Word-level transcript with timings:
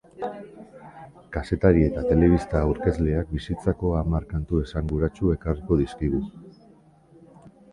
Kazetari 1.35 1.83
eta 1.89 2.05
telebista 2.11 2.57
aurkezleak 2.69 3.29
bizitzako 3.35 3.93
hamar 3.99 4.25
kantu 4.33 4.63
esanguratsu 4.65 5.33
ekarrik 5.35 5.73
dizkigu. 5.83 6.25